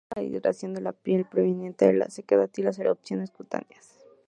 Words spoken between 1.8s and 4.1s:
la sequedad y las erupciones cutáneas.